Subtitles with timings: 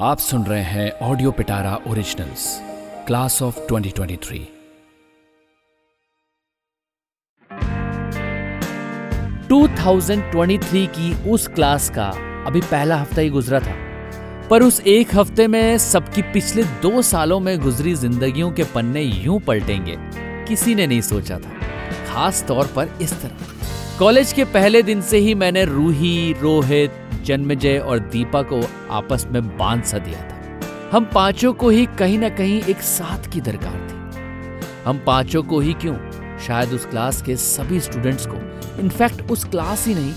[0.00, 2.60] आप सुन रहे हैं audio Pitara originals
[3.06, 4.40] class of 2023
[9.48, 12.06] 2023 की उस क्लास का
[12.46, 13.74] अभी पहला हफ़्ता ही गुजरा था,
[14.48, 19.40] पर उस एक हफ़्ते में सबकी पिछले दो सालों में गुजरी जिंदगियों के पन्ने यूँ
[19.40, 19.96] पलटेंगे,
[20.48, 21.58] किसी ने नहीं सोचा था।
[22.06, 27.78] खास तौर पर इस तरह। कॉलेज के पहले दिन से ही मैंने रूही, रोहित जन्मजय
[27.78, 28.60] और दीपा को
[28.90, 30.60] आपस में बाँध सा दिया था।
[30.92, 33.98] हम पाँचों को ही कहीं ना कहीं एक साथ की दरकार थी।
[34.84, 35.94] हम पाँचों को ही क्यों?
[36.38, 38.36] शायद उस क्लास के सभी स्टूडेंट्स को।
[38.80, 40.12] इनफैक्ट उस क्लास ही नहीं,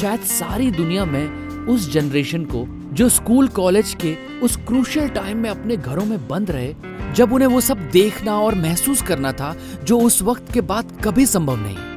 [0.00, 5.50] शायद सारी दुनिया में उस जनरेशन को, जो स्कूल कॉलेज के उस क्रूशियल टाइम में
[5.50, 6.74] अपने घरों में बंद रहे,
[7.14, 11.26] जब उन्हें वो सब देखना और महसूस करना था, जो उस वक्त के बाद कभी
[11.26, 11.95] संभव नहीं।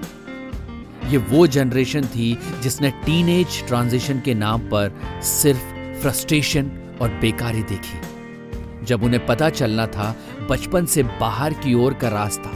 [1.09, 4.91] ये वो जनरेशन थी जिसने टीनेज ट्रांजिशन के नाम पर
[5.23, 5.61] सिर्फ़
[6.01, 10.15] फ्रस्ट्रेशन और बेकारी देखी। जब उन्हें पता चलना था
[10.49, 12.51] बचपन से बाहर की ओर का रास्ता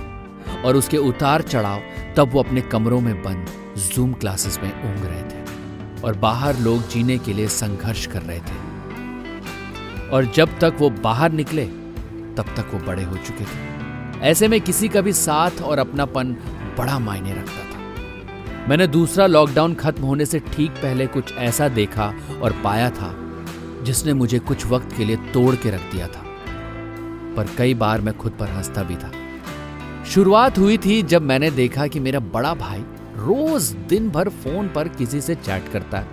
[0.65, 1.81] और उसके उतार चढ़ाव,
[2.17, 3.47] तब वो अपने कमरों में बंद
[3.93, 8.39] जूम क्लासेस में ऊँग रहे थे और बाहर लोग जीने के लिए संघर्ष कर रहे
[8.39, 11.65] थे। और जब तक वो बाहर निकले,
[12.37, 16.35] तब तक वो बड़े हो चुके थे। ऐसे में किसी का भी साथ और अपनापन
[16.77, 17.72] बड़ा मायने रखता था।
[18.69, 23.13] मैंने दूसरा लॉकडाउन खत्म होने से ठीक पहले कुछ ऐसा देखा और पाया था,
[23.83, 26.23] जिसने मुझे कुछ वक्त के लिए तोड़ के रख दिया था।
[27.35, 29.11] पर कई बार मैं खुद पर हंसता भी था।
[30.05, 32.79] शुरुआत हुई थी जब मैंने देखा कि मेरा बड़ा भाई
[33.17, 36.07] रोज दिन भर फ़ोन पर किसी से चैट करता है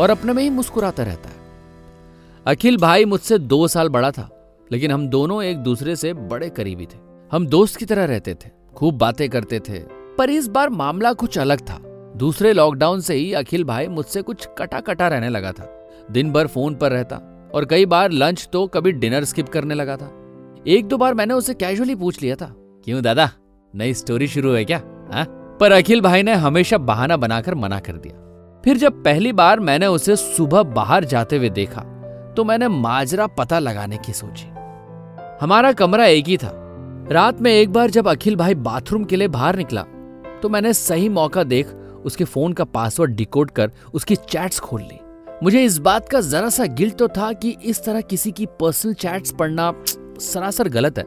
[0.00, 1.36] और अपने में ही मुस्कुराता रहता है।
[2.46, 4.30] अखिल भाई मुझसे दो साल बड़ा था,
[4.72, 6.98] लेकिन हम दोनों एक दूसरे से बड़े करीबी थे।
[7.32, 11.38] हम दोस्त की तरह रहते थे, खूब बातें करते थे पर इस बार मामला कुछ
[11.38, 11.78] अलग था।
[12.16, 15.70] दूसरे लॉकडाउन से ही अखिल भाई मुझसे कुछ कटा कटा रहने लगा था।
[16.10, 17.16] दिन भर फ़ोन पर रहता
[17.54, 20.10] और कई बार लंच तो कभी डिनर स्किप करने लगा था।
[20.66, 22.52] एक दो बार मैंने उसे कैजुअली पूछ लिया था,
[22.84, 23.30] क्यों दादा?
[23.74, 24.78] नई स्टोरी शुरू है क्या?
[25.12, 25.24] हा?
[25.60, 29.86] पर अखिल भाई ने हमेशा बहाना बनाकर मना कर दिया। फिर जब पहली बार मैंने
[29.86, 31.82] उसे सुबह बाहर जाते हुए देखा
[32.36, 34.48] तो मैंने माजरा पता लगाने की सोची।
[35.40, 36.50] हमारा कमरा एक ही था।
[37.10, 39.84] रात में एक बार जब अखिल भाई बाथरूम के लिए बाहर निकला
[40.44, 41.66] तो मैंने सही मौका देख
[42.04, 44.98] उसके फ़ोन का पासवर्ड डिकोड कर उसकी चैट्स खोल ली।
[45.42, 48.94] मुझे इस बात का जरा सा गिल्ट तो था कि इस तरह किसी की पर्सनल
[48.94, 49.72] चैट्स पढ़ना
[50.20, 51.04] सरासर गलत है,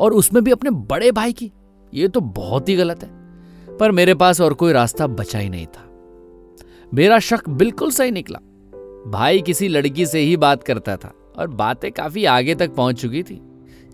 [0.00, 1.50] और उसमें भी अपने बड़े भाई की।
[1.92, 5.66] ये तो बहुत ही गलत है। पर मेरे पास और कोई रास्ता बचा ही नहीं
[5.66, 5.88] था।
[6.94, 8.38] मेरा शक बिल्कुल सही निकला।
[9.10, 13.22] भाई किसी लड़की से ही बात करता था, और बातें काफ़ी आगे तक पहुँच चुकी
[13.22, 13.40] थी।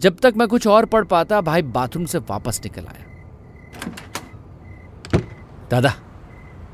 [0.00, 3.10] जब तक मैं कुछ और पढ़ पाता, भाई बाथरूम से वापस निकल आया।
[5.72, 5.92] दादा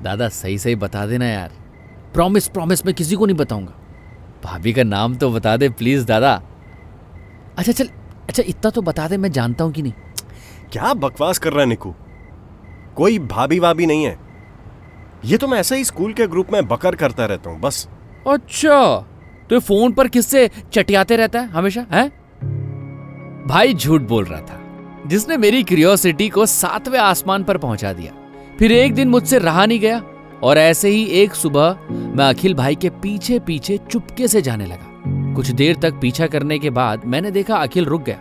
[0.03, 1.53] दादा सही सही बता देना यार।
[2.15, 3.75] प्रॉमिस प्रॉमिस मैं किसी को नहीं बताऊँगा।
[4.45, 6.35] भाभी का नाम तो बता दे प्लीज़ दादा।
[7.59, 7.89] अच्छा चल
[8.29, 9.93] अच्छा इतना तो बता दे मैं जानता हूँ कि नहीं।
[10.73, 11.95] क्या बकवास कर रहा है निकू?
[12.97, 14.19] कोई भाभी भाभी नहीं है।
[15.25, 17.89] ये तो मैं ऐसा ही स्कूल के ग्रुप में बकर करता रहता हूँ बस।
[18.27, 18.97] अच्छा
[19.51, 22.09] तो ये फ़ोन पर किससे चटियाते रहता है हमेशा है?
[23.49, 24.61] भाई झूठ बोल रहा था
[25.07, 28.13] जिसने मेरी क्यूरियोसिटी को सातवें आसमान पर पहुँचा दिया।
[28.59, 30.01] फिर एक दिन मुझसे रहा नहीं गया,
[30.43, 35.35] और ऐसे ही एक सुबह मैं अखिल भाई के पीछे पीछे चुपके से जाने लगा।
[35.35, 38.19] कुछ देर तक पीछा करने के बाद मैंने देखा अखिल रुक गया,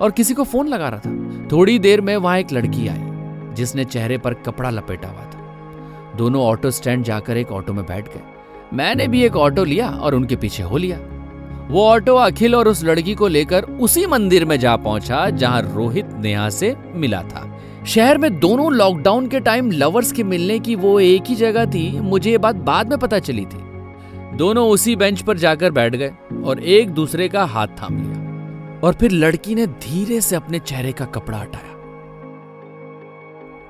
[0.00, 3.84] और किसी को फ़ोन लगा रहा था। थोड़ी देर में वहाँ एक लड़की आई, जिसने
[3.84, 8.22] चेहरे पर कपड़ा लपेटा हुआ था। दोनों ऑटो स्टैंड जाकर एक ऑटो में बैठ गए।
[8.72, 10.98] मैंने भी एक ऑटो लिया और उनके पीछे हो लिया।
[11.68, 16.06] वो ऑटो अखिल और उस लड़की को लेकर उसी मंदिर में जा पहुँचा, जहाँ रोहित
[16.14, 17.50] नेहा से मिला था।
[17.84, 21.90] शहर में दोनों लॉकडाउन के टाइम लवर्स के मिलने की वो एक ही जगह थी,
[22.00, 23.58] मुझे ये बात बाद में पता चली थी।
[24.36, 26.08] दोनों उसी बेंच पर जाकर बैठ गए
[26.44, 30.92] और एक दूसरे का हाथ थाम लिया और फिर लड़की ने धीरे से अपने चेहरे
[30.92, 31.72] का कपड़ा हटाया।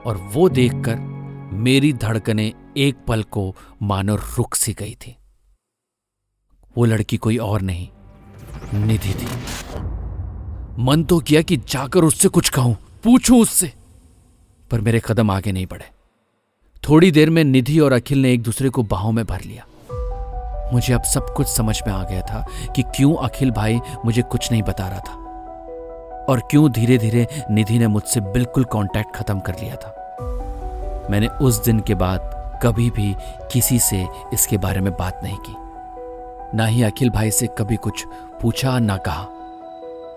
[0.03, 0.97] और वो देखकर
[1.59, 5.17] मेरी धड़कनें एक पल को मानो रुक सी गई थी।
[6.77, 7.89] वो लड़की कोई और नहीं,
[8.77, 9.29] निधि थी।
[10.79, 13.73] मन तो किया कि जाकर उससे कुछ कहूँ, पूछूँ उससे।
[14.71, 15.85] पर मेरे कदम आगे नहीं बढ़े।
[16.89, 19.67] थोड़ी देर में निधि और अखिल ने एक दूसरे को बाहों में भर लिया।
[20.73, 22.47] मुझे अब सब कुछ समझ में आ गया था
[22.77, 25.15] कि क्यों अखिल भाई मुझे कुछ नहीं बता रहा था।
[26.29, 30.01] और क्यों धीरे धीरे निधि ने मुझसे बिल्कुल कांटेक्ट खत्म कर लिया था।
[31.11, 32.31] मैंने उस दिन के बाद
[32.63, 33.15] कभी भी
[33.53, 35.55] किसी से इसके बारे में बात नहीं की।
[36.57, 38.05] ना ही अखिल भाई से कभी कुछ
[38.43, 39.27] पूछा, ना कहा।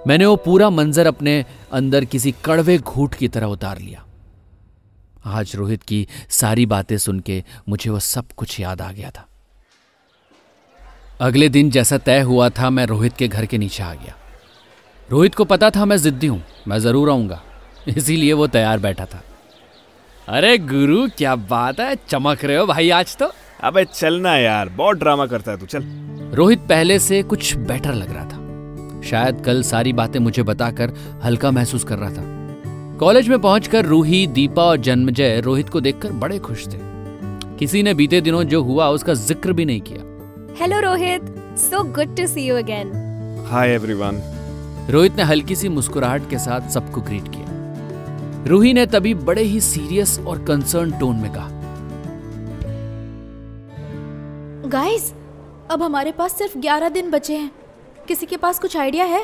[0.07, 4.03] मैंने वो पूरा मंजर अपने अंदर किसी कड़वे घूट की तरह उतार लिया।
[5.29, 9.27] आज रोहित की सारी बातें सुन के मुझे वह सब कुछ याद आ गया था।
[11.21, 14.15] अगले दिन जैसा तय हुआ था मैं रोहित के घर के नीचे आ गया।
[15.09, 17.41] रोहित को पता था मैं जिद्दी हूँ मैं ज़रूर आऊँगा।
[17.87, 19.23] इसीलिए वो तैयार बैठा था।
[20.27, 23.31] अरे गुरु क्या बात है चमक रहे हो भाई आज तो।
[23.63, 25.83] अबे चलना यार बहुत ड्रामा करता है तू चल।
[26.35, 31.51] रोहित पहले से कुछ बेटर लग रहा था। शायद कल सारी बातें मुझे बताकर हल्का
[31.51, 32.36] महसूस कर रहा था।
[32.99, 36.77] कॉलेज में पहुंचकर रूही दीपा और जन्मजय रोहित को देखकर बड़े खुश थे।
[37.57, 41.25] किसी ने बीते दिनों जो हुआ उसका ज़िक्र भी नहीं किया। Hello Rohit
[41.59, 42.91] so good to see you again
[43.49, 44.21] hi everyone
[44.89, 49.59] Rohit ने हल्की सी मुस्कुराहट के साथ सबको ग्रीट किया। रूही ने तभी बड़े ही
[49.61, 51.49] सीरियस और कंसर्न टोन में कहा।
[54.69, 55.13] गाइस
[55.71, 57.51] अब हमारे पास सिर्फ़ 11 दिन बचे हैं।
[58.07, 59.21] किसी के पास कुछ आइडिया है?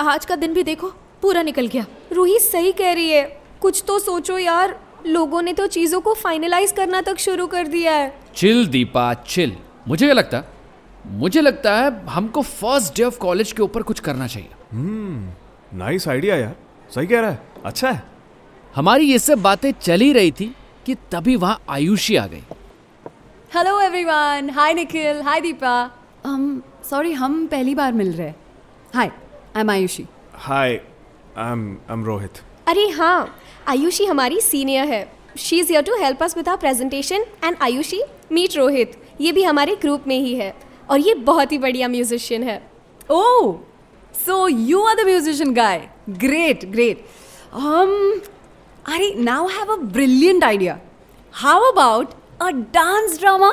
[0.00, 3.22] आज का दिन भी देखो। पूरा निकल गया। रूही सही कह रही है।
[3.60, 7.92] कुछ तो सोचो यार लोगों ने तो चीज़ों को फाइनलाइज करना तक शुरू कर दिया
[7.92, 9.56] है। Chill Deepa chill.
[9.88, 10.42] मुझे क्या लगता?
[11.06, 16.08] मुझे लगता है हमको फ़र्स्ट डे ऑफ़ कॉलेज के ऊपर कुछ करना चाहिए। हम्म नाइस
[16.08, 16.56] आइडिया यार।
[16.94, 18.02] सही कह रहा है। अच्छा है।
[18.74, 20.54] हमारी ये सब बातें चल ही रही थी
[20.86, 22.42] कि तभी वहाँ आयुषी आ गई।
[23.54, 25.90] Hello everyone hi Nikhil hi Deepa.
[26.26, 28.36] हम सॉरी हम पहली बार मिल रहे हैं।
[28.94, 29.06] Hi
[29.56, 30.06] I am Ayushi.
[30.34, 30.80] Hi
[31.38, 33.36] I am I am Rohit अरे हाँ
[33.68, 35.06] आयुषी हमारी सीनियर है
[35.38, 38.02] she is here to help us with our presentation and Ayushi
[38.32, 40.54] meet Rohit ये भी हमारे ग्रुप में ही है
[40.90, 42.60] और ये बहुत ही बढ़िया म्यूजिशियन है
[43.10, 43.60] Oh,
[44.12, 45.88] so you are the musician guy.
[46.18, 47.04] Great, great.
[47.52, 48.22] Um,
[48.86, 50.80] Ari, now I have a brilliant idea.
[51.34, 53.52] How about a dance drama?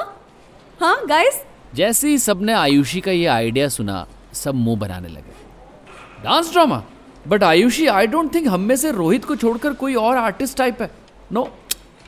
[0.80, 1.44] Huh, guys?
[1.76, 6.84] जैसे ही सबने आयुषी का ये आइडिया सुना सब मुँह बनाने लगे dance drama
[7.28, 10.82] but Ayushi I don't think हम में से रोहित को छोड़कर कोई और आर्टिस्ट टाइप
[10.82, 10.90] है
[11.34, 11.50] नो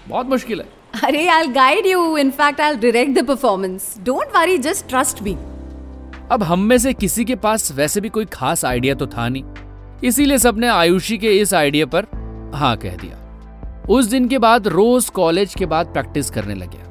[0.09, 0.73] बहुत मुश्किल है
[1.27, 2.15] I'll guide you.
[2.15, 3.87] In fact, I'll direct the performance.
[4.03, 5.35] Don't worry, just trust me.
[6.31, 9.43] अब हम में से किसी के पास वैसे भी कोई खास आइडिया तो था नहीं
[10.03, 12.07] इसीलिए सबने आयुषी के इस आइडिया पर
[12.53, 13.19] हाँ कह दिया
[13.89, 16.83] उस दिन के बाद रोज कॉलेज के बाद प्रैक्टिस करने लगे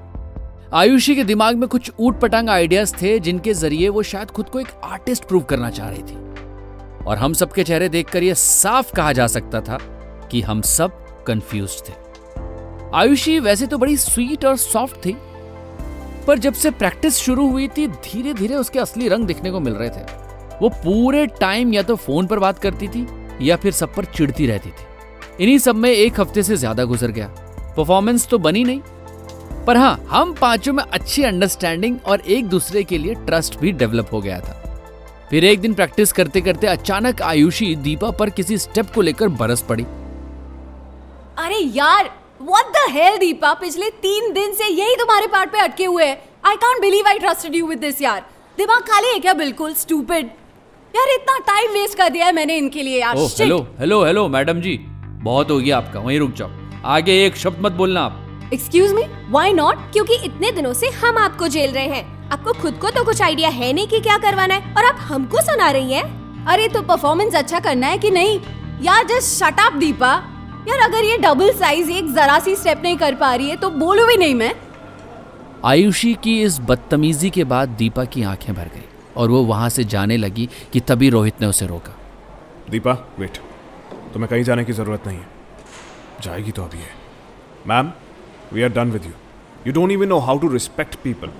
[0.77, 4.61] आयुषी के दिमाग में कुछ ऊट पटांग आइडियाज़ थे जिनके ज़रिए वो शायद खुद को
[4.61, 6.24] एक आर्टिस्ट प्रूव करना चाह रही थी
[7.07, 9.79] और हम सबके चेहरे देखकर यह साफ़ कहा जा सकता था
[10.31, 11.93] कि हम सब कंफ्यूज थे।
[12.95, 15.17] आयुषी वैसे तो बड़ी स्वीट और सॉफ्ट थी,
[16.27, 19.75] पर जब से प्रैक्टिस शुरू हुई थी धीरे धीरे उसके असली रंग दिखने को मिल
[19.75, 20.03] रहे थे।
[20.61, 23.07] वो पूरे टाइम या तो फ़ोन पर बात करती थी,
[23.41, 27.11] या फिर सब पर चिढ़ती रहती थी। इन्हीं सब में एक हफ़्ते से ज़्यादा गुजर
[27.11, 27.27] गया।
[27.77, 28.81] परफॉर्मेंस तो बनी नहीं,
[29.67, 34.13] पर हाँ हम पाँचों में अच्छी अंडरस्टैंडिंग और एक दूसरे के लिए ट्रस्ट भी डेवलप
[34.13, 34.61] हो गया था।
[35.35, 39.63] फिर एक दिन प्रैक्टिस करते करते अचानक आयुषी दीपा पर किसी स्टेप को लेकर बरस
[39.63, 39.83] पड़ी।
[41.45, 42.11] अरे यार
[42.43, 43.53] व्हाट द हेल दीपा?
[43.55, 46.17] पिछले तीन दिन से यही तुम्हारे पार्ट पे अटके हुए हैं।
[46.47, 48.21] I can't believe I trusted you with this यार।
[48.59, 49.75] दिमाग खाली है क्या बिल्कुल?
[49.75, 50.27] स्टूपिड
[50.95, 53.41] यार इतना टाइम वेस्ट कर दिया है मैंने इनके लिए यार। shit.
[53.41, 54.79] Hello hello hello madam ji.
[55.25, 56.51] बहुत हो गया आपका वहीं रुक जाओ।
[56.87, 61.19] आगे एक शब्द मत बोलना आप। एक्सक्यूज मी व्हाई नॉट क्योंकि इतने दिनों से हम
[61.19, 64.55] आपको जेल रहे हैं। आपको खुद को तो कुछ आइडिया है नहीं कि क्या करवाना
[64.55, 68.41] है और आप हमको सुना रही हैं। अरे तो परफॉर्मेंस अच्छा करना है कि नहीं?
[68.83, 70.11] यार जस्ट शट अप दीपा।
[70.69, 73.71] यार अगर ये डबल साइज़ एक जरा सी स्टेप नहीं कर पा रही है तो
[73.73, 74.53] बोलू भी नहीं मैं।
[75.65, 78.85] आयुषी की इस बदतमीजी के बाद दीपा की आँखें भर गई
[79.17, 81.97] और वो वहाँ से जाने लगी कि तभी रोहित ने उसे रोका।
[82.71, 83.39] दीपा वेट
[84.13, 85.27] तुम्हें कहीं जाने की ज़रूरत नहीं है।
[86.23, 86.93] जाएगी तो अभी है।
[87.67, 87.93] Ma'am
[88.53, 89.13] we are done with you
[89.67, 91.31] you don't even know how to respect people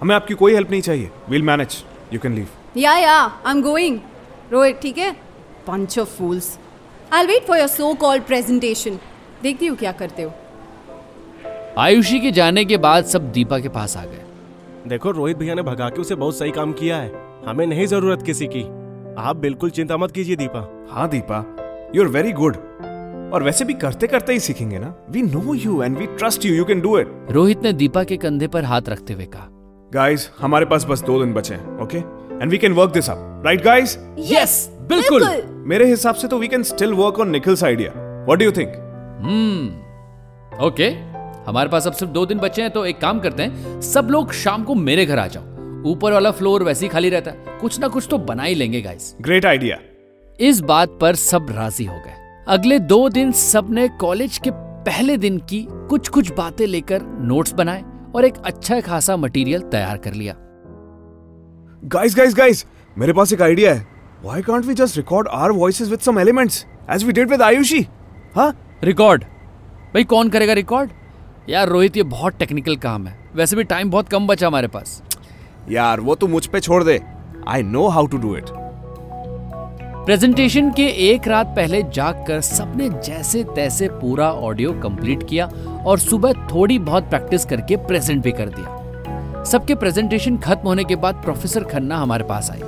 [0.00, 3.62] हमें आपकी कोई हेल्प नहीं चाहिए। Will manage you can leave yeah yeah I am
[3.62, 3.98] going
[4.52, 5.10] Rohit ठीक है?
[5.66, 6.58] Bunch of fools
[7.12, 8.98] I wait for your so called presentation
[9.42, 10.32] देखती हूँ क्या करते हो।
[11.78, 14.24] आयुषी के जाने के बाद सब दीपा के पास आ गए।
[14.88, 18.22] देखो रोहित भैया ने भगा के उसे बहुत सही काम किया है। हमें नहीं ज़रूरत
[18.22, 18.62] किसी की।
[19.20, 21.44] आप बिल्कुल चिंता मत कीजिए दीपा। हाँ Deepa
[21.94, 22.56] you are very good
[23.34, 26.54] और वैसे भी करते करते ही सीखेंगे ना। We know you and we trust you
[26.54, 29.48] you can do it Rohit ने दीपा के कंधे पर हाथ रखते हुए कहा।
[29.92, 31.98] गाइस हमारे पास बस दो दिन बचे हैं okay
[32.42, 33.96] and we can work this up right guys
[34.30, 35.24] yes बिल्कुल।
[35.68, 37.92] मेरे हिसाब से तो we can still work on Nikhil's idea
[38.24, 38.74] what do you think
[39.22, 40.88] hmm okay
[41.46, 44.32] हमारे पास अब सिर्फ़ दो दिन बचे हैं तो एक काम करते हैं। सब लोग
[44.32, 47.78] शाम को मेरे घर आ जाओ। ऊपर वाला फ्लोर वैसे ही खाली रहता है। कुछ
[47.80, 49.78] ना कुछ तो बना ही लेंगे गाइस ग्रेट आइडिया
[50.38, 54.50] इस बात पर सब राज़ी हो गए। अगले दो दिन सबने कॉलेज के
[54.84, 57.82] पहले दिन की कुछ कुछ बातें लेकर नोट्स बनाए।
[58.14, 60.34] और एक अच्छा खासा मटेरियल तैयार कर लिया।
[61.84, 62.64] गाइस गाइस गाइस
[62.96, 63.86] मेरे पास एक आइडिया है।
[64.22, 67.80] Why can't we just record our voices with some elements as we did with Ayushi
[68.36, 68.52] हाँ
[68.84, 69.24] रिकॉर्ड
[69.94, 70.90] भाई कौन करेगा रिकॉर्ड
[71.48, 75.02] यार रोहित ये बहुत टेक्निकल काम है। वैसे भी टाइम बहुत कम बचा हमारे पास।
[75.70, 77.00] यार वो तू मुझ पे छोड़ दे।
[77.48, 78.50] I know how to do it
[80.08, 85.46] presentation के एक रात पहले जागकर सबने जैसे तैसे पूरा ऑडियो कंप्लीट किया
[85.86, 90.96] और सुबह थोड़ी बहुत प्रैक्टिस करके प्रेजेंट भी कर दिया। सबके प्रेजेंटेशन खत्म होने के
[90.96, 92.62] बाद प्रोफेसर खन्ना हमारे पास आई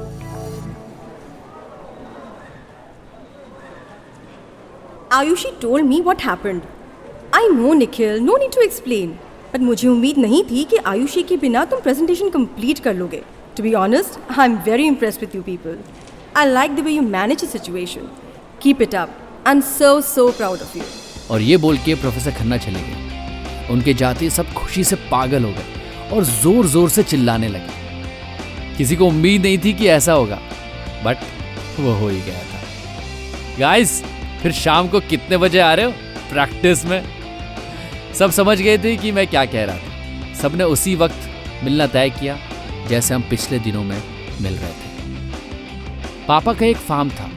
[5.12, 6.60] Ayushi told me what happened
[7.34, 9.18] I know Nikhil no need to explain
[9.54, 13.22] but मुझे उम्मीद नहीं थी कि आयुषी के बिना तुम प्रेजेंटेशन कंप्लीट कर लोगे।
[13.56, 15.78] To be honest I am very impress with you people
[16.38, 18.08] like the way you manage a situation
[18.62, 20.84] keep it up I am so so proud of you
[21.30, 25.50] और ये बोल के प्रोफेसर खन्ना चले गए। उनके जाते सब खुशी से पागल हो
[25.50, 30.38] गए और ज़ोर ज़ोर से चिल्लाने लगे। किसी को उम्मीद नहीं थी कि ऐसा होगा
[31.04, 31.16] बट
[31.80, 34.02] वो हो ही गया था। गाइस
[34.42, 35.92] फिर शाम को कितने बजे आ रहे हो?
[36.30, 37.02] प्रैक्टिस में।
[38.18, 41.28] सब समझ गए थे कि मैं क्या कह रहा था। सबने उसी वक्त
[41.64, 42.38] मिलना तय किया
[42.88, 44.00] जैसे हम पिछले दिनों में
[44.40, 44.89] मिल रहे थे।
[46.30, 47.30] पापा का एक फार्म था।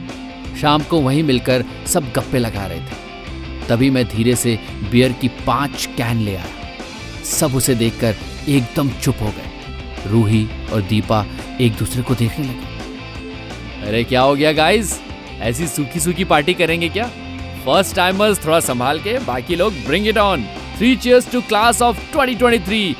[0.60, 3.04] शाम को वहीं मिलकर सब गप्पे लगा रहे थे।
[3.68, 4.58] तभी मैं धीरे से
[4.90, 6.46] बियर की पाँच कैन ले आया।
[7.24, 8.14] सब उसे देखकर
[8.48, 11.26] एकदम चुप हो गए। रूही और दीपा
[11.60, 12.66] एक दूसरे को देखने लगे।
[13.86, 15.00] अरे, क्या हो गया गाइस
[15.40, 17.04] ऐसी सूखी सूखी पार्टी करेंगे क्या?
[17.66, 20.42] फ़र्स्ट टाइमर्स थोड़ा संभाल के बाकी लोग bring it on
[20.78, 22.94] three cheers to class of 2023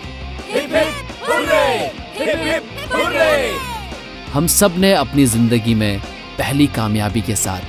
[4.34, 6.00] हम सबने अपनी ज़िंदगी में
[6.38, 7.60] पहली कामयाबी के साथ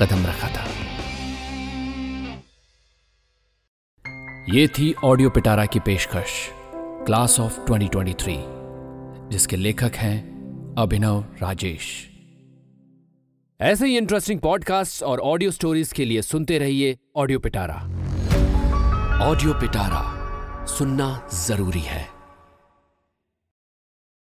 [0.00, 0.64] कदम रखा था।
[4.54, 6.32] ये थी ऑडियो पिटारा की पेशकश,
[7.06, 8.36] क्लास ऑफ़ 2023
[9.30, 11.90] जिसके लेखक हैं अभिनव राजेश।
[13.60, 17.76] ऐसे ही इंटरेस्टिंग पॉडकास्ट और ऑडियो स्टोरीज के लिए सुनते रहिए ऑडियो पिटारा।
[19.30, 20.04] ऑडियो पिटारा
[20.66, 22.21] सुनना ज़रूरी है।